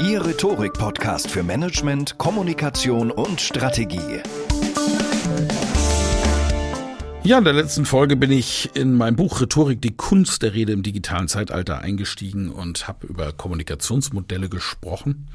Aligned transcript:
Ihr 0.00 0.24
Rhetorik-Podcast 0.24 1.28
für 1.28 1.42
Management, 1.42 2.18
Kommunikation 2.18 3.10
und 3.10 3.40
Strategie. 3.40 4.22
Ja, 7.24 7.38
in 7.38 7.44
der 7.44 7.52
letzten 7.52 7.84
Folge 7.84 8.14
bin 8.14 8.30
ich 8.30 8.70
in 8.76 8.94
mein 8.94 9.16
Buch 9.16 9.40
Rhetorik, 9.40 9.82
die 9.82 9.96
Kunst 9.96 10.42
der 10.42 10.54
Rede 10.54 10.72
im 10.72 10.84
digitalen 10.84 11.26
Zeitalter 11.26 11.80
eingestiegen 11.80 12.48
und 12.48 12.86
habe 12.86 13.08
über 13.08 13.32
Kommunikationsmodelle 13.32 14.48
gesprochen. 14.48 15.28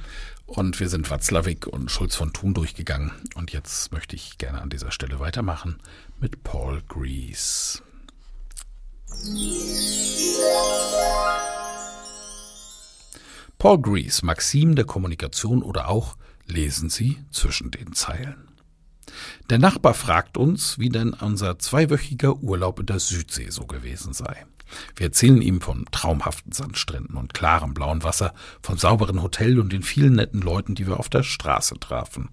Und 0.46 0.80
wir 0.80 0.88
sind 0.88 1.12
Watzlawick 1.12 1.68
und 1.68 1.92
Schulz 1.92 2.16
von 2.16 2.32
Thun 2.32 2.54
durchgegangen. 2.54 3.12
Und 3.36 3.52
jetzt 3.52 3.92
möchte 3.92 4.16
ich 4.16 4.38
gerne 4.38 4.62
an 4.62 4.70
dieser 4.70 4.92
Stelle 4.92 5.20
weitermachen 5.20 5.80
mit 6.22 6.46
Paul 6.46 6.82
Grease. 6.88 7.82
Paul 13.64 13.82
Grease, 13.82 14.26
Maxim 14.26 14.76
der 14.76 14.84
Kommunikation 14.84 15.64
oder 15.64 15.88
auch 15.88 16.18
lesen 16.46 16.90
Sie 16.90 17.24
zwischen 17.32 17.72
den 17.72 17.94
Zeilen. 17.94 18.50
Der 19.50 19.58
Nachbar 19.58 19.94
fragt 19.94 20.36
uns, 20.36 20.80
wie 20.80 20.90
denn 20.90 21.14
unser 21.14 21.58
zweiwöchiger 21.60 22.36
Urlaub 22.44 22.82
in 22.82 22.88
der 22.88 23.00
Südsee 23.00 23.52
so 23.52 23.66
gewesen 23.66 24.12
sei. 24.12 24.46
Wir 24.98 25.06
erzählen 25.06 25.42
ihm 25.42 25.62
von 25.62 25.86
traumhaften 25.92 26.52
Sandstränden 26.52 27.16
und 27.16 27.34
klarem 27.34 27.74
blauen 27.74 28.04
Wasser, 28.04 28.34
vom 28.62 28.78
sauberen 28.78 29.24
Hotel 29.24 29.58
und 29.58 29.72
den 29.72 29.84
vielen 29.84 30.16
netten 30.16 30.42
Leuten, 30.42 30.76
die 30.76 30.86
wir 30.86 31.00
auf 31.00 31.08
der 31.08 31.24
Straße 31.24 31.80
trafen. 31.80 32.32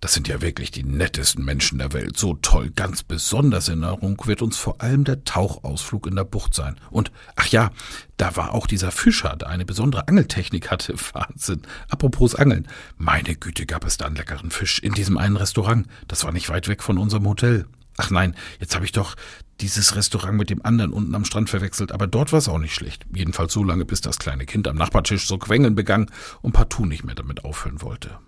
Das 0.00 0.14
sind 0.14 0.28
ja 0.28 0.40
wirklich 0.40 0.70
die 0.70 0.84
nettesten 0.84 1.44
Menschen 1.44 1.78
der 1.78 1.92
Welt. 1.92 2.16
So 2.16 2.34
toll, 2.34 2.70
ganz 2.70 3.02
besonders 3.02 3.68
in 3.68 3.82
Erinnerung 3.82 4.22
wird 4.26 4.42
uns 4.42 4.56
vor 4.56 4.80
allem 4.80 5.04
der 5.04 5.24
Tauchausflug 5.24 6.06
in 6.06 6.16
der 6.16 6.24
Bucht 6.24 6.54
sein. 6.54 6.76
Und, 6.90 7.10
ach 7.36 7.48
ja, 7.48 7.70
da 8.16 8.36
war 8.36 8.54
auch 8.54 8.66
dieser 8.66 8.92
Fischer, 8.92 9.34
der 9.36 9.48
eine 9.48 9.64
besondere 9.64 10.06
Angeltechnik 10.06 10.70
hatte. 10.70 10.94
Wahnsinn. 11.12 11.62
Apropos 11.88 12.34
Angeln. 12.34 12.68
Meine 12.96 13.34
Güte, 13.34 13.66
gab 13.66 13.84
es 13.84 13.96
da 13.96 14.06
einen 14.06 14.16
leckeren 14.16 14.50
Fisch 14.50 14.78
in 14.78 14.94
diesem 14.94 15.18
einen 15.18 15.36
Restaurant. 15.36 15.86
Das 16.06 16.24
war 16.24 16.32
nicht 16.32 16.48
weit 16.48 16.68
weg 16.68 16.82
von 16.82 16.98
unserem 16.98 17.26
Hotel. 17.26 17.66
Ach 17.96 18.10
nein, 18.10 18.36
jetzt 18.60 18.76
habe 18.76 18.84
ich 18.84 18.92
doch 18.92 19.16
dieses 19.60 19.96
Restaurant 19.96 20.38
mit 20.38 20.50
dem 20.50 20.64
anderen 20.64 20.92
unten 20.92 21.16
am 21.16 21.24
Strand 21.24 21.50
verwechselt, 21.50 21.90
aber 21.90 22.06
dort 22.06 22.30
war 22.30 22.38
es 22.38 22.48
auch 22.48 22.58
nicht 22.58 22.74
schlecht. 22.74 23.04
Jedenfalls 23.12 23.52
so 23.52 23.64
lange, 23.64 23.84
bis 23.84 24.00
das 24.00 24.20
kleine 24.20 24.46
Kind 24.46 24.68
am 24.68 24.76
Nachbartisch 24.76 25.26
so 25.26 25.36
quengeln 25.36 25.74
begann 25.74 26.08
und 26.40 26.52
partout 26.52 26.86
nicht 26.86 27.02
mehr 27.02 27.16
damit 27.16 27.44
aufhören 27.44 27.82
wollte. 27.82 28.18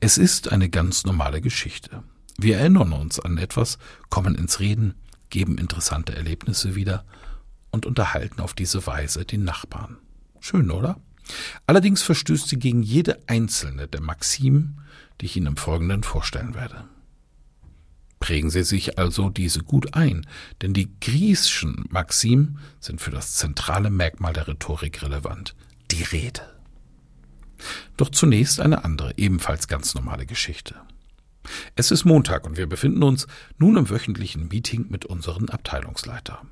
Es 0.00 0.18
ist 0.18 0.50
eine 0.50 0.68
ganz 0.68 1.04
normale 1.04 1.40
Geschichte. 1.40 2.02
Wir 2.38 2.58
erinnern 2.58 2.92
uns 2.92 3.20
an 3.20 3.38
etwas, 3.38 3.78
kommen 4.08 4.34
ins 4.34 4.60
Reden, 4.60 4.94
geben 5.28 5.58
interessante 5.58 6.14
Erlebnisse 6.14 6.74
wieder 6.74 7.04
und 7.70 7.86
unterhalten 7.86 8.40
auf 8.40 8.54
diese 8.54 8.86
Weise 8.86 9.24
den 9.24 9.44
Nachbarn. 9.44 9.98
Schön, 10.40 10.70
oder? 10.70 11.00
Allerdings 11.66 12.02
verstößt 12.02 12.48
sie 12.48 12.58
gegen 12.58 12.82
jede 12.82 13.20
einzelne 13.28 13.86
der 13.86 14.00
Maximen, 14.00 14.80
die 15.20 15.26
ich 15.26 15.36
Ihnen 15.36 15.48
im 15.48 15.56
Folgenden 15.56 16.02
vorstellen 16.02 16.54
werde. 16.54 16.84
Prägen 18.18 18.50
Sie 18.50 18.64
sich 18.64 18.98
also 18.98 19.30
diese 19.30 19.60
gut 19.60 19.94
ein, 19.94 20.26
denn 20.60 20.74
die 20.74 20.90
griechischen 21.00 21.86
Maximen 21.90 22.58
sind 22.78 23.00
für 23.00 23.10
das 23.10 23.34
zentrale 23.36 23.90
Merkmal 23.90 24.32
der 24.32 24.48
Rhetorik 24.48 25.02
relevant, 25.02 25.54
die 25.90 26.02
Rede. 26.02 26.59
Doch 27.96 28.10
zunächst 28.10 28.60
eine 28.60 28.84
andere, 28.84 29.12
ebenfalls 29.16 29.68
ganz 29.68 29.94
normale 29.94 30.26
Geschichte. 30.26 30.76
Es 31.74 31.90
ist 31.90 32.04
Montag 32.04 32.46
und 32.46 32.56
wir 32.56 32.66
befinden 32.66 33.02
uns 33.02 33.26
nun 33.58 33.76
im 33.76 33.90
wöchentlichen 33.90 34.48
Meeting 34.48 34.86
mit 34.88 35.04
unseren 35.04 35.48
Abteilungsleiter. 35.48 36.42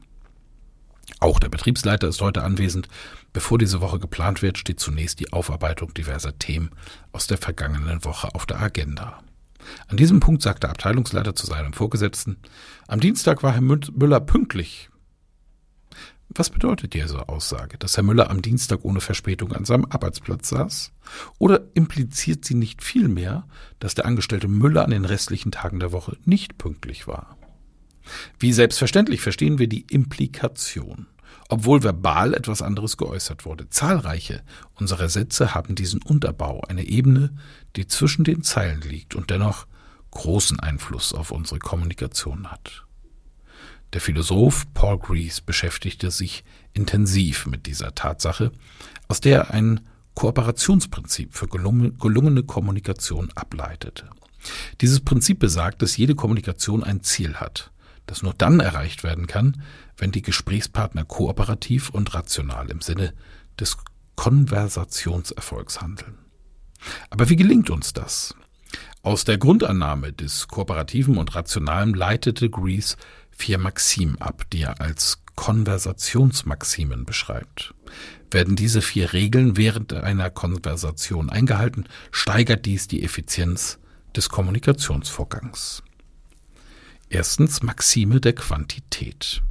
Auch 1.21 1.41
der 1.41 1.49
Betriebsleiter 1.49 2.09
ist 2.09 2.21
heute 2.21 2.43
anwesend. 2.45 2.89
Bevor 3.33 3.59
diese 3.59 3.81
Woche 3.81 3.99
geplant 3.99 4.43
wird, 4.43 4.59
steht 4.59 4.81
zunächst 4.81 5.21
die 5.21 5.33
Aufarbeitung 5.33 5.93
diverser 5.95 6.39
Themen 6.39 6.71
aus 7.13 7.27
der 7.27 7.39
vergangenen 7.39 8.05
Woche 8.05 8.35
auf 8.35 8.47
der 8.47 8.61
Agenda. 8.61 9.23
An 9.89 9.97
diesem 9.97 10.21
Punkt 10.21 10.43
sagt 10.43 10.63
der 10.63 10.71
Abteilungsleiter 10.71 11.35
zu 11.35 11.47
seinem 11.47 11.73
Vorgesetzten, 11.73 12.37
am 12.87 13.01
Dienstag 13.01 13.43
war 13.43 13.53
Herr 13.53 13.61
Müller 13.61 14.21
pünktlich. 14.21 14.91
Was 16.31 16.51
bedeutet 16.51 16.93
diese 16.93 17.29
Aussage, 17.29 17.79
dass 17.79 17.97
Herr 17.97 18.05
Müller 18.05 18.31
am 18.31 18.43
Dienstag 18.43 18.85
ohne 18.85 19.01
Verspätung 19.01 19.53
an 19.53 19.65
seinem 19.65 19.87
Arbeitsplatz 19.87 20.51
saß? 20.51 20.93
Oder 21.39 21.63
impliziert 21.75 22.45
sie 22.45 22.55
nicht 22.55 22.83
vielmehr, 22.83 23.47
dass 23.81 23.95
der 23.95 24.05
Angestellte 24.05 24.47
Müller 24.47 24.85
an 24.85 24.91
den 24.91 25.07
restlichen 25.07 25.53
Tagen 25.53 25.81
der 25.81 25.93
Woche 25.93 26.17
nicht 26.25 26.59
pünktlich 26.59 27.09
war? 27.09 27.39
Wie 28.39 28.53
selbstverständlich 28.53 29.21
verstehen 29.21 29.59
wir 29.59 29.69
die 29.69 29.87
Implikation, 29.91 31.07
obwohl 31.49 31.83
verbal 31.83 32.35
etwas 32.35 32.63
anderes 32.63 32.97
geäußert 32.97 33.45
wurde. 33.45 33.69
Zahlreiche 33.71 34.43
unserer 34.75 35.09
Sätze 35.09 35.55
haben 35.55 35.75
diesen 35.75 36.03
Unterbau, 36.03 36.63
eine 36.69 36.85
Ebene, 36.85 37.37
die 37.77 37.87
zwischen 37.87 38.25
den 38.25 38.43
Zeilen 38.43 38.83
liegt 38.83 39.15
und 39.15 39.31
dennoch 39.31 39.67
großen 40.11 40.61
Einfluss 40.61 41.13
auf 41.13 41.31
unsere 41.31 41.59
Kommunikation 41.59 42.51
hat. 42.51 42.88
Der 43.93 44.01
Philosoph 44.01 44.73
Paul 44.75 44.99
Grease 44.99 45.41
beschäftigte 45.45 46.11
sich 46.11 46.45
intensiv 46.73 47.47
mit 47.47 47.67
dieser 47.67 47.95
Tatsache, 47.95 48.53
aus 49.09 49.21
der 49.21 49.39
er 49.39 49.51
ein 49.51 49.81
Kooperationsprinzip 50.15 51.35
für 51.35 51.49
gelungene 51.49 52.43
Kommunikation 52.43 53.31
ableitete. 53.35 54.11
Dieses 54.81 55.01
Prinzip 55.01 55.39
besagt, 55.39 55.83
dass 55.83 55.97
jede 55.97 56.15
Kommunikation 56.15 56.85
ein 56.85 57.03
Ziel 57.03 57.37
hat, 57.37 57.71
das 58.07 58.23
nur 58.23 58.35
dann 58.35 58.61
erreicht 58.61 59.05
werden 59.05 59.27
kann, 59.27 59.63
wenn 59.97 60.13
die 60.13 60.23
Gesprächspartner 60.23 61.05
kooperativ 61.05 61.91
und 61.91 62.15
rational 62.15 62.71
im 62.71 62.81
Sinne 62.81 63.15
des 63.59 63.77
Konversationserfolgs 64.17 65.81
handeln. 65.81 66.19
Aber 67.11 67.29
wie 67.29 67.37
gelingt 67.37 67.71
uns 67.71 67.93
das? 67.93 68.35
Aus 69.03 69.25
der 69.25 69.39
Grundannahme 69.39 70.13
des 70.13 70.49
Kooperativen 70.49 71.19
und 71.19 71.35
Rationalen 71.35 71.95
leitete 71.95 72.51
Grease 72.51 72.97
vier 73.31 73.59
Maximen 73.59 74.21
ab, 74.21 74.45
die 74.53 74.63
er 74.63 74.81
als 74.81 75.23
Konversationsmaximen 75.37 77.05
beschreibt. 77.05 77.73
Werden 78.31 78.57
diese 78.57 78.83
vier 78.83 79.13
Regeln 79.13 79.57
während 79.57 79.95
einer 79.95 80.31
Konversation 80.31 81.31
eingehalten, 81.31 81.85
steigert 82.11 82.67
dies 82.67 82.89
die 82.89 83.05
Effizienz 83.05 83.79
des 84.17 84.29
Kommunikationsvorgangs. 84.29 85.85
Erstens 87.09 87.63
Maxime 87.63 88.21
der 88.21 88.35
Quantität. 88.35 89.43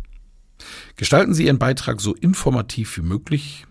Gestalten 0.98 1.34
Sie 1.34 1.46
Ihren 1.46 1.58
Beitrag 1.58 2.02
so 2.02 2.14
informativ 2.14 2.98
wie 2.98 3.02
möglich. 3.02 3.66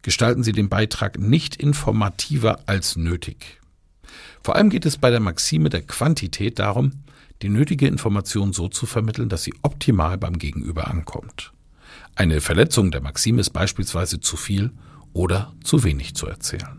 Gestalten 0.00 0.42
Sie 0.42 0.52
den 0.52 0.68
Beitrag 0.68 1.18
nicht 1.18 1.56
informativer 1.56 2.60
als 2.66 2.96
nötig. 2.96 3.61
Vor 4.42 4.56
allem 4.56 4.70
geht 4.70 4.86
es 4.86 4.98
bei 4.98 5.10
der 5.10 5.20
Maxime 5.20 5.70
der 5.70 5.82
Quantität 5.82 6.58
darum, 6.58 7.04
die 7.42 7.48
nötige 7.48 7.86
Information 7.86 8.52
so 8.52 8.68
zu 8.68 8.86
vermitteln, 8.86 9.28
dass 9.28 9.42
sie 9.42 9.54
optimal 9.62 10.18
beim 10.18 10.38
Gegenüber 10.38 10.88
ankommt. 10.88 11.52
Eine 12.14 12.40
Verletzung 12.40 12.90
der 12.90 13.00
Maxime 13.00 13.40
ist 13.40 13.50
beispielsweise 13.50 14.20
zu 14.20 14.36
viel 14.36 14.72
oder 15.12 15.52
zu 15.64 15.82
wenig 15.82 16.14
zu 16.14 16.26
erzählen. 16.26 16.78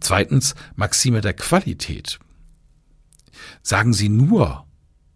Zweitens 0.00 0.54
Maxime 0.76 1.20
der 1.20 1.34
Qualität. 1.34 2.18
Sagen 3.62 3.92
Sie 3.92 4.08
nur, 4.08 4.66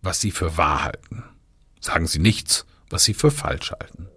was 0.03 0.21
Sie 0.21 0.31
für 0.31 0.57
wahr 0.57 0.85
halten. 0.85 1.23
Sagen 1.81 2.07
Sie 2.07 2.19
nichts, 2.19 2.67
was 2.91 3.05
Sie 3.05 3.15
für 3.15 3.31
falsch 3.31 3.73
halten. 3.73 4.09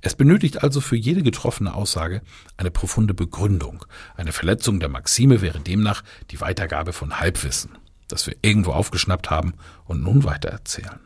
Es 0.00 0.14
benötigt 0.14 0.62
also 0.62 0.80
für 0.80 0.96
jede 0.96 1.22
getroffene 1.22 1.74
Aussage 1.74 2.22
eine 2.56 2.70
profunde 2.70 3.14
Begründung. 3.14 3.84
Eine 4.16 4.32
Verletzung 4.32 4.80
der 4.80 4.88
Maxime 4.88 5.40
wäre 5.40 5.60
demnach 5.60 6.02
die 6.30 6.40
Weitergabe 6.40 6.92
von 6.92 7.18
Halbwissen, 7.18 7.78
das 8.08 8.26
wir 8.26 8.36
irgendwo 8.42 8.72
aufgeschnappt 8.72 9.30
haben 9.30 9.54
und 9.84 10.02
nun 10.02 10.24
weitererzählen. 10.24 11.00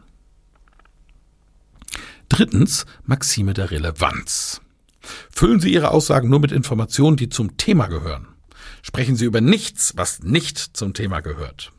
Drittens 2.28 2.87
Maxime 3.05 3.55
der 3.55 3.70
Relevanz. 3.70 4.61
Füllen 5.31 5.61
Sie 5.61 5.72
Ihre 5.72 5.90
Aussagen 5.90 6.28
nur 6.28 6.40
mit 6.40 6.52
Informationen, 6.52 7.17
die 7.17 7.28
zum 7.28 7.56
Thema 7.56 7.87
gehören. 7.87 8.28
Sprechen 8.82 9.17
Sie 9.17 9.25
über 9.25 9.40
nichts, 9.40 9.94
was 9.96 10.22
nicht 10.22 10.58
zum 10.58 10.94
Thema 10.94 11.20
gehört. 11.20 11.72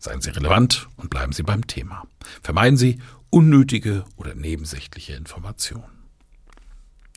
Seien 0.00 0.20
Sie 0.20 0.30
relevant 0.30 0.88
und 0.96 1.10
bleiben 1.10 1.32
Sie 1.32 1.42
beim 1.42 1.66
Thema. 1.66 2.04
Vermeiden 2.42 2.76
Sie 2.76 3.00
unnötige 3.30 4.04
oder 4.16 4.34
nebensächliche 4.34 5.14
Informationen. 5.14 5.93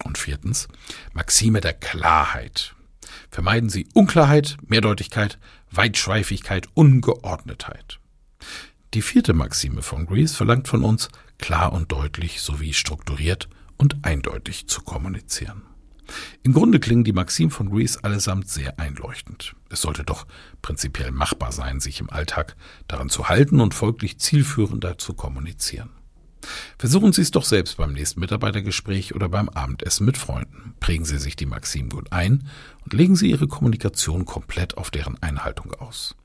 Und 0.04 0.18
viertens, 0.18 0.68
Maxime 1.14 1.62
der 1.62 1.74
Klarheit. 1.74 2.76
Vermeiden 3.32 3.70
Sie 3.70 3.88
Unklarheit, 3.94 4.58
Mehrdeutigkeit, 4.68 5.40
Weitschweifigkeit, 5.72 6.68
Ungeordnetheit. 6.74 8.00
Die 8.94 9.02
vierte 9.02 9.34
Maxime 9.34 9.82
von 9.82 10.06
Greece 10.06 10.36
verlangt 10.36 10.68
von 10.68 10.84
uns, 10.84 11.10
klar 11.38 11.74
und 11.74 11.92
deutlich 11.92 12.42
sowie 12.42 12.74
strukturiert 12.74 13.50
und 13.78 13.98
eindeutig 14.04 14.68
zu 14.68 14.82
kommunizieren. 14.82 15.64
Im 16.42 16.54
Grunde 16.54 16.80
klingen 16.80 17.04
die 17.04 17.14
Maximen 17.14 17.52
von 17.52 17.70
Greece 17.70 17.98
allesamt 17.98 18.50
sehr 18.50 18.80
einleuchtend. 18.80 19.56
Es 19.70 19.82
sollte 19.82 20.04
doch 20.04 20.26
prinzipiell 20.62 21.12
machbar 21.12 21.52
sein, 21.52 21.80
sich 21.80 22.00
im 22.00 22.10
Alltag 22.10 22.56
daran 22.88 23.10
zu 23.10 23.28
halten 23.28 23.60
und 23.60 23.74
folglich 23.74 24.20
zielführender 24.20 24.98
zu 24.98 25.14
kommunizieren. 25.14 25.90
Versuchen 26.78 27.14
Sie 27.14 27.22
es 27.22 27.32
doch 27.32 27.46
selbst 27.46 27.78
beim 27.78 27.94
nächsten 27.94 28.20
Mitarbeitergespräch 28.20 29.16
oder 29.16 29.30
beim 29.30 29.50
Abendessen 29.50 30.06
mit 30.06 30.18
Freunden. 30.18 30.76
Prägen 30.80 31.06
Sie 31.06 31.18
sich 31.18 31.36
die 31.36 31.46
Maximen 31.46 31.90
gut 31.90 32.12
ein 32.12 32.48
und 32.84 32.94
legen 32.94 33.16
Sie 33.16 33.30
Ihre 33.30 33.48
Kommunikation 33.48 34.26
komplett 34.26 34.78
auf 34.78 34.92
deren 34.92 35.22
Einhaltung 35.22 35.74
aus. 35.74 36.16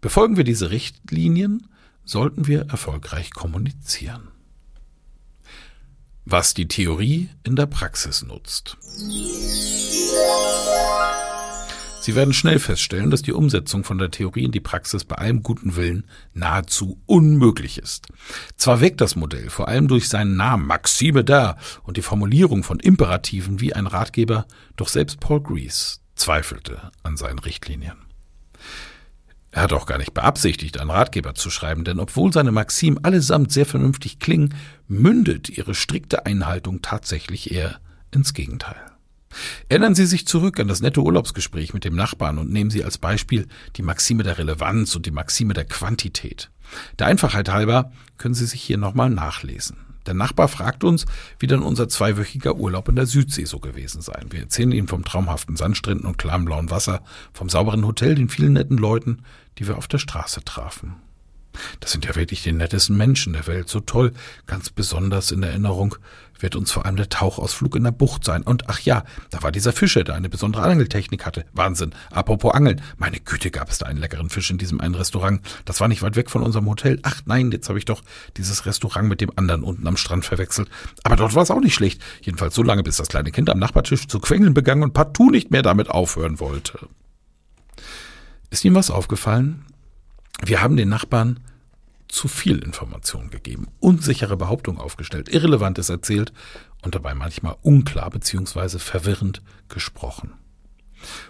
Befolgen 0.00 0.36
wir 0.36 0.44
diese 0.44 0.70
Richtlinien, 0.70 1.68
sollten 2.04 2.46
wir 2.46 2.68
erfolgreich 2.68 3.30
kommunizieren. 3.30 4.28
Was 6.24 6.54
die 6.54 6.68
Theorie 6.68 7.28
in 7.44 7.56
der 7.56 7.66
Praxis 7.66 8.22
nutzt. 8.22 8.76
Sie 12.00 12.14
werden 12.14 12.32
schnell 12.32 12.58
feststellen, 12.58 13.10
dass 13.10 13.20
die 13.20 13.34
Umsetzung 13.34 13.84
von 13.84 13.98
der 13.98 14.10
Theorie 14.10 14.44
in 14.44 14.52
die 14.52 14.60
Praxis 14.60 15.04
bei 15.04 15.16
allem 15.16 15.42
guten 15.42 15.76
Willen 15.76 16.06
nahezu 16.32 16.98
unmöglich 17.04 17.76
ist. 17.76 18.06
Zwar 18.56 18.80
weckt 18.80 19.02
das 19.02 19.16
Modell 19.16 19.50
vor 19.50 19.68
allem 19.68 19.86
durch 19.86 20.08
seinen 20.08 20.36
Namen 20.36 20.66
Maxime 20.66 21.24
da 21.24 21.58
und 21.82 21.98
die 21.98 22.02
Formulierung 22.02 22.62
von 22.62 22.80
Imperativen 22.80 23.60
wie 23.60 23.74
ein 23.74 23.86
Ratgeber, 23.86 24.46
doch 24.76 24.88
selbst 24.88 25.20
Paul 25.20 25.42
Grease 25.42 25.98
zweifelte 26.14 26.90
an 27.02 27.18
seinen 27.18 27.38
Richtlinien. 27.38 27.98
Er 29.50 29.62
hat 29.62 29.72
auch 29.72 29.86
gar 29.86 29.98
nicht 29.98 30.14
beabsichtigt, 30.14 30.78
einen 30.78 30.90
Ratgeber 30.90 31.34
zu 31.34 31.50
schreiben, 31.50 31.84
denn 31.84 31.98
obwohl 31.98 32.32
seine 32.32 32.52
Maximen 32.52 33.04
allesamt 33.04 33.52
sehr 33.52 33.66
vernünftig 33.66 34.20
klingen, 34.20 34.54
mündet 34.86 35.50
ihre 35.50 35.74
strikte 35.74 36.24
Einhaltung 36.24 36.82
tatsächlich 36.82 37.52
eher 37.52 37.80
ins 38.10 38.32
Gegenteil. 38.32 38.89
Erinnern 39.68 39.94
Sie 39.94 40.06
sich 40.06 40.26
zurück 40.26 40.58
an 40.58 40.66
das 40.66 40.80
nette 40.80 41.00
Urlaubsgespräch 41.00 41.72
mit 41.74 41.84
dem 41.84 41.94
Nachbarn 41.94 42.38
und 42.38 42.50
nehmen 42.50 42.70
Sie 42.70 42.82
als 42.82 42.98
Beispiel 42.98 43.46
die 43.76 43.82
Maxime 43.82 44.24
der 44.24 44.36
Relevanz 44.36 44.96
und 44.96 45.06
die 45.06 45.12
Maxime 45.12 45.54
der 45.54 45.64
Quantität. 45.64 46.50
Der 46.98 47.06
Einfachheit 47.06 47.48
halber 47.48 47.92
können 48.18 48.34
Sie 48.34 48.46
sich 48.46 48.62
hier 48.62 48.78
nochmal 48.78 49.10
nachlesen. 49.10 49.76
Der 50.06 50.14
Nachbar 50.14 50.48
fragt 50.48 50.82
uns, 50.82 51.06
wie 51.38 51.46
dann 51.46 51.62
unser 51.62 51.88
zweiwöchiger 51.88 52.56
Urlaub 52.56 52.88
in 52.88 52.96
der 52.96 53.06
Südsee 53.06 53.44
so 53.44 53.60
gewesen 53.60 54.00
sei. 54.00 54.20
Wir 54.30 54.40
erzählen 54.40 54.72
ihm 54.72 54.88
vom 54.88 55.04
traumhaften 55.04 55.56
Sandstränden 55.56 56.06
und 56.06 56.18
klarem 56.18 56.46
blauen 56.46 56.70
Wasser, 56.70 57.02
vom 57.32 57.48
sauberen 57.48 57.86
Hotel, 57.86 58.16
den 58.16 58.28
vielen 58.28 58.54
netten 58.54 58.78
Leuten, 58.78 59.22
die 59.58 59.68
wir 59.68 59.78
auf 59.78 59.88
der 59.88 59.98
Straße 59.98 60.42
trafen. 60.44 60.96
Das 61.80 61.92
sind 61.92 62.04
ja 62.04 62.14
wirklich 62.16 62.42
die 62.42 62.52
nettesten 62.52 62.96
Menschen 62.96 63.32
der 63.32 63.46
Welt, 63.46 63.68
so 63.68 63.80
toll. 63.80 64.12
Ganz 64.46 64.70
besonders 64.70 65.30
in 65.30 65.42
Erinnerung 65.42 65.96
wird 66.42 66.56
uns 66.56 66.72
vor 66.72 66.86
allem 66.86 66.96
der 66.96 67.08
Tauchausflug 67.08 67.76
in 67.76 67.84
der 67.84 67.90
Bucht 67.90 68.24
sein. 68.24 68.42
Und 68.42 68.68
ach 68.68 68.80
ja, 68.80 69.04
da 69.30 69.42
war 69.42 69.52
dieser 69.52 69.72
Fischer, 69.72 70.04
der 70.04 70.14
eine 70.14 70.28
besondere 70.28 70.62
Angeltechnik 70.62 71.26
hatte. 71.26 71.44
Wahnsinn. 71.52 71.92
Apropos 72.10 72.54
Angeln. 72.54 72.80
Meine 72.96 73.20
Güte, 73.20 73.50
gab 73.50 73.70
es 73.70 73.78
da 73.78 73.86
einen 73.86 73.98
leckeren 73.98 74.30
Fisch 74.30 74.50
in 74.50 74.58
diesem 74.58 74.80
einen 74.80 74.94
Restaurant. 74.94 75.40
Das 75.64 75.80
war 75.80 75.88
nicht 75.88 76.02
weit 76.02 76.16
weg 76.16 76.30
von 76.30 76.42
unserem 76.42 76.66
Hotel. 76.66 76.98
Ach 77.02 77.20
nein, 77.26 77.50
jetzt 77.50 77.68
habe 77.68 77.78
ich 77.78 77.84
doch 77.84 78.02
dieses 78.36 78.66
Restaurant 78.66 79.08
mit 79.08 79.20
dem 79.20 79.32
anderen 79.36 79.62
unten 79.62 79.86
am 79.86 79.96
Strand 79.96 80.24
verwechselt. 80.24 80.68
Aber 81.02 81.16
dort 81.16 81.34
war 81.34 81.42
es 81.42 81.50
auch 81.50 81.60
nicht 81.60 81.74
schlecht. 81.74 82.00
Jedenfalls 82.22 82.54
so 82.54 82.62
lange, 82.62 82.82
bis 82.82 82.96
das 82.96 83.08
kleine 83.08 83.30
Kind 83.30 83.50
am 83.50 83.58
Nachbartisch 83.58 84.08
zu 84.08 84.20
quengeln 84.20 84.54
begann 84.54 84.82
und 84.82 84.94
partout 84.94 85.30
nicht 85.30 85.50
mehr 85.50 85.62
damit 85.62 85.90
aufhören 85.90 86.40
wollte. 86.40 86.88
Ist 88.50 88.64
Ihnen 88.64 88.74
was 88.74 88.90
aufgefallen? 88.90 89.64
Wir 90.42 90.62
haben 90.62 90.76
den 90.76 90.88
Nachbarn 90.88 91.40
zu 92.08 92.28
viel 92.28 92.58
Information 92.58 93.30
gegeben, 93.30 93.68
unsichere 93.78 94.36
Behauptungen 94.36 94.80
aufgestellt, 94.80 95.28
Irrelevantes 95.28 95.88
erzählt 95.88 96.32
und 96.82 96.94
dabei 96.94 97.14
manchmal 97.14 97.56
unklar 97.62 98.10
bzw. 98.10 98.78
verwirrend 98.78 99.42
gesprochen. 99.68 100.34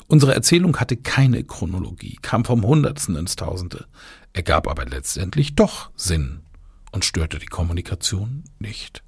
Unsere 0.06 0.34
Erzählung 0.34 0.78
hatte 0.78 0.96
keine 0.96 1.44
Chronologie, 1.44 2.18
kam 2.22 2.44
vom 2.44 2.64
Hundertsten 2.64 3.16
ins 3.16 3.36
Tausende, 3.36 3.86
ergab 4.32 4.68
aber 4.68 4.84
letztendlich 4.84 5.54
doch 5.54 5.90
Sinn 5.94 6.40
und 6.92 7.04
störte 7.04 7.38
die 7.38 7.46
Kommunikation 7.46 8.44
nicht. 8.58 9.04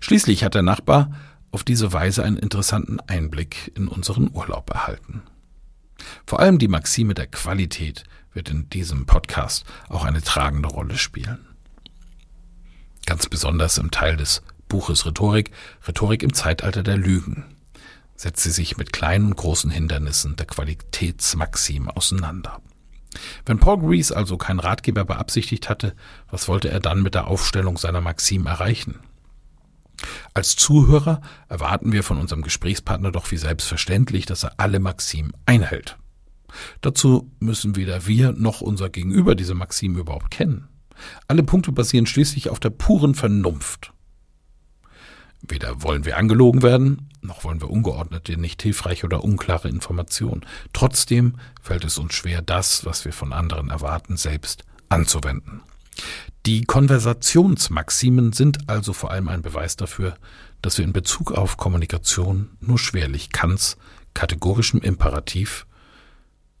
Schließlich 0.00 0.44
hat 0.44 0.54
der 0.54 0.62
Nachbar 0.62 1.12
auf 1.50 1.62
diese 1.62 1.92
Weise 1.92 2.24
einen 2.24 2.36
interessanten 2.36 2.98
Einblick 3.00 3.70
in 3.76 3.86
unseren 3.86 4.30
Urlaub 4.32 4.70
erhalten. 4.70 5.22
Vor 6.26 6.40
allem 6.40 6.58
die 6.58 6.68
Maxime 6.68 7.14
der 7.14 7.26
Qualität 7.26 8.04
wird 8.32 8.48
in 8.48 8.68
diesem 8.70 9.06
Podcast 9.06 9.64
auch 9.88 10.04
eine 10.04 10.22
tragende 10.22 10.68
Rolle 10.68 10.96
spielen. 10.96 11.46
Ganz 13.06 13.28
besonders 13.28 13.78
im 13.78 13.90
Teil 13.90 14.16
des 14.16 14.42
Buches 14.68 15.04
Rhetorik, 15.04 15.50
Rhetorik 15.86 16.22
im 16.22 16.32
Zeitalter 16.32 16.82
der 16.82 16.96
Lügen, 16.96 17.44
setzt 18.16 18.42
sie 18.42 18.50
sich 18.50 18.76
mit 18.76 18.92
kleinen 18.92 19.26
und 19.26 19.36
großen 19.36 19.70
Hindernissen 19.70 20.36
der 20.36 20.46
Qualitätsmaxime 20.46 21.94
auseinander. 21.94 22.60
Wenn 23.44 23.60
Paul 23.60 23.78
Grease 23.78 24.16
also 24.16 24.36
keinen 24.36 24.60
Ratgeber 24.60 25.04
beabsichtigt 25.04 25.68
hatte, 25.68 25.94
was 26.30 26.48
wollte 26.48 26.70
er 26.70 26.80
dann 26.80 27.02
mit 27.02 27.14
der 27.14 27.26
Aufstellung 27.26 27.76
seiner 27.76 28.00
Maxim 28.00 28.46
erreichen? 28.46 28.98
Als 30.32 30.56
Zuhörer 30.56 31.20
erwarten 31.48 31.92
wir 31.92 32.02
von 32.02 32.18
unserem 32.18 32.42
Gesprächspartner 32.42 33.12
doch 33.12 33.30
wie 33.30 33.36
selbstverständlich, 33.36 34.26
dass 34.26 34.42
er 34.42 34.54
alle 34.56 34.80
Maximen 34.80 35.32
einhält. 35.46 35.96
Dazu 36.80 37.30
müssen 37.40 37.76
weder 37.76 38.06
wir 38.06 38.32
noch 38.32 38.60
unser 38.60 38.90
Gegenüber 38.90 39.34
diese 39.34 39.54
Maxime 39.54 39.98
überhaupt 39.98 40.30
kennen. 40.30 40.68
Alle 41.28 41.42
Punkte 41.42 41.72
basieren 41.72 42.06
schließlich 42.06 42.50
auf 42.50 42.60
der 42.60 42.70
puren 42.70 43.14
Vernunft. 43.14 43.92
Weder 45.42 45.82
wollen 45.82 46.04
wir 46.04 46.16
angelogen 46.16 46.62
werden, 46.62 47.10
noch 47.20 47.44
wollen 47.44 47.60
wir 47.60 47.70
ungeordnete, 47.70 48.38
nicht 48.38 48.62
hilfreiche 48.62 49.04
oder 49.04 49.24
unklare 49.24 49.68
Informationen. 49.68 50.42
Trotzdem 50.72 51.34
fällt 51.60 51.84
es 51.84 51.98
uns 51.98 52.14
schwer, 52.14 52.40
das, 52.40 52.86
was 52.86 53.04
wir 53.04 53.12
von 53.12 53.32
anderen 53.32 53.68
erwarten, 53.68 54.16
selbst 54.16 54.64
anzuwenden. 54.88 55.60
Die 56.46 56.64
Konversationsmaximen 56.64 58.32
sind 58.32 58.68
also 58.68 58.92
vor 58.92 59.10
allem 59.10 59.28
ein 59.28 59.42
Beweis 59.42 59.76
dafür, 59.76 60.14
dass 60.62 60.78
wir 60.78 60.84
in 60.84 60.92
Bezug 60.92 61.32
auf 61.32 61.56
Kommunikation 61.56 62.50
nur 62.60 62.78
schwerlich 62.78 63.30
Kants 63.30 63.76
kategorischem 64.14 64.80
Imperativ 64.80 65.66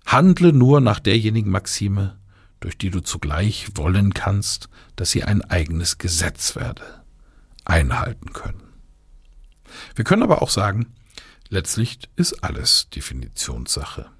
Handle 0.06 0.52
nur 0.52 0.80
nach 0.80 1.00
derjenigen 1.00 1.50
Maxime, 1.50 2.18
durch 2.60 2.78
die 2.78 2.90
du 2.90 3.00
zugleich 3.00 3.68
wollen 3.74 4.14
kannst, 4.14 4.68
dass 4.96 5.10
sie 5.10 5.24
ein 5.24 5.42
eigenes 5.42 5.98
Gesetz 5.98 6.56
werde, 6.56 7.02
einhalten 7.64 8.32
können. 8.32 8.62
Wir 9.94 10.04
können 10.04 10.22
aber 10.22 10.42
auch 10.42 10.50
sagen, 10.50 10.94
letztlich 11.48 11.98
ist 12.16 12.44
alles 12.44 12.88
Definitionssache. 12.90 14.10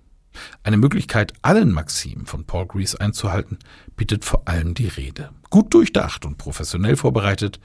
Eine 0.62 0.76
Möglichkeit, 0.76 1.32
allen 1.42 1.70
Maximen 1.70 2.26
von 2.26 2.44
Paul 2.44 2.66
Grease 2.66 3.00
einzuhalten, 3.00 3.58
bietet 3.96 4.24
vor 4.24 4.48
allem 4.48 4.74
die 4.74 4.88
Rede. 4.88 5.30
Gut 5.50 5.72
durchdacht 5.72 6.24
und 6.24 6.38
professionell 6.38 6.96
vorbereitet, 6.96 7.60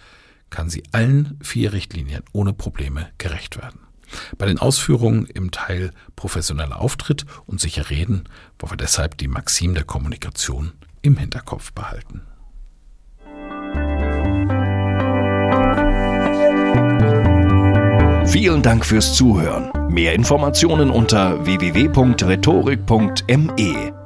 kann 0.49 0.69
sie 0.69 0.83
allen 0.91 1.39
vier 1.41 1.73
Richtlinien 1.73 2.23
ohne 2.31 2.53
Probleme 2.53 3.09
gerecht 3.17 3.57
werden. 3.57 3.88
Bei 4.37 4.45
den 4.45 4.59
Ausführungen 4.59 5.25
im 5.25 5.51
Teil 5.51 5.91
professioneller 6.15 6.79
Auftritt 6.79 7.25
und 7.45 7.59
sicher 7.59 7.89
reden 7.89 8.23
wollen 8.57 8.71
wir 8.71 8.77
deshalb 8.77 9.17
die 9.17 9.27
Maxim 9.27 9.73
der 9.73 9.83
Kommunikation 9.83 10.71
im 11.01 11.17
Hinterkopf 11.17 11.73
behalten. 11.73 12.21
Vielen 18.25 18.61
Dank 18.61 18.85
fürs 18.85 19.15
Zuhören. 19.15 19.71
Mehr 19.91 20.13
Informationen 20.13 20.91
unter 20.91 21.43
www.rhetorik.me. 21.45 23.98